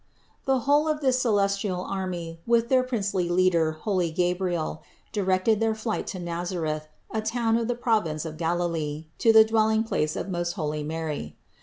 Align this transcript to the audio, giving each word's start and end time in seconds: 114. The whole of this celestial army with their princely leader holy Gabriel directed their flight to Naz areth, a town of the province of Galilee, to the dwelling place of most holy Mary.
114. 0.45 0.57
The 0.57 0.65
whole 0.65 0.87
of 0.87 0.99
this 1.01 1.19
celestial 1.21 1.81
army 1.81 2.39
with 2.47 2.69
their 2.69 2.81
princely 2.81 3.29
leader 3.29 3.73
holy 3.73 4.09
Gabriel 4.09 4.81
directed 5.11 5.59
their 5.59 5.75
flight 5.75 6.07
to 6.07 6.17
Naz 6.17 6.51
areth, 6.51 6.87
a 7.11 7.21
town 7.21 7.55
of 7.55 7.67
the 7.67 7.75
province 7.75 8.25
of 8.25 8.35
Galilee, 8.37 9.05
to 9.19 9.31
the 9.31 9.45
dwelling 9.45 9.83
place 9.83 10.15
of 10.15 10.27
most 10.27 10.53
holy 10.53 10.81
Mary. 10.81 11.35